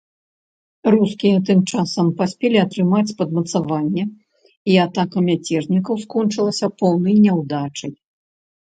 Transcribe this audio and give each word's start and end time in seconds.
Рускія 0.93 1.41
тым 1.49 1.59
часам 1.73 2.09
паспелі 2.21 2.57
атрымаць 2.65 3.15
падмацаванне, 3.21 4.03
і 4.73 4.81
атака 4.87 5.17
мяцежнікаў 5.29 5.95
скончылася 6.07 6.67
поўнай 6.83 7.15
няўдачай. 7.29 7.91